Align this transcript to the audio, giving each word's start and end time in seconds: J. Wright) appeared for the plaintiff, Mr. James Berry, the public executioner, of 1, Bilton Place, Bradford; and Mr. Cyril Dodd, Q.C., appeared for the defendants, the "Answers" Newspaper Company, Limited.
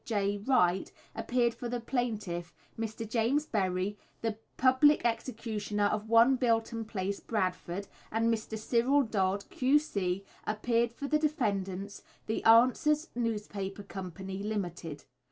J. 0.03 0.39
Wright) 0.39 0.91
appeared 1.13 1.53
for 1.53 1.69
the 1.69 1.79
plaintiff, 1.79 2.55
Mr. 2.75 3.07
James 3.07 3.45
Berry, 3.45 3.99
the 4.23 4.35
public 4.57 5.05
executioner, 5.05 5.83
of 5.83 6.09
1, 6.09 6.37
Bilton 6.37 6.85
Place, 6.85 7.19
Bradford; 7.19 7.87
and 8.11 8.33
Mr. 8.33 8.57
Cyril 8.57 9.03
Dodd, 9.03 9.47
Q.C., 9.51 10.25
appeared 10.47 10.91
for 10.91 11.07
the 11.07 11.19
defendants, 11.19 12.01
the 12.25 12.43
"Answers" 12.45 13.09
Newspaper 13.13 13.83
Company, 13.83 14.41
Limited. 14.41 15.03